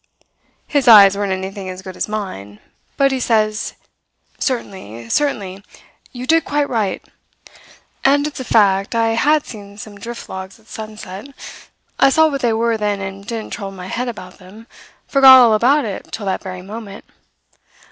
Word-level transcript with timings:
"His 0.67 0.87
eyes 0.87 1.15
weren't 1.15 1.31
anything 1.31 1.69
as 1.69 1.83
good 1.83 1.95
as 1.95 2.07
mine. 2.07 2.59
But 2.97 3.11
he 3.11 3.19
says: 3.19 3.75
"'Certainly. 4.39 5.09
Certainly. 5.09 5.63
You 6.11 6.25
did 6.25 6.43
quite 6.43 6.67
right.' 6.67 7.03
"And 8.03 8.25
it's 8.25 8.39
a 8.39 8.43
fact 8.43 8.95
I 8.95 9.09
had 9.09 9.45
seen 9.45 9.77
some 9.77 9.99
drift 9.99 10.27
logs 10.27 10.59
at 10.59 10.65
sunset. 10.65 11.27
I 11.99 12.09
saw 12.09 12.29
what 12.29 12.41
they 12.41 12.53
were 12.53 12.77
then 12.77 12.99
and 12.99 13.27
didn't 13.27 13.53
trouble 13.53 13.73
my 13.73 13.89
head 13.89 14.07
about 14.07 14.39
them, 14.39 14.65
forgot 15.07 15.37
all 15.37 15.53
about 15.53 15.85
it 15.85 16.07
till 16.11 16.25
that 16.25 16.41
very 16.41 16.63
moment. 16.63 17.05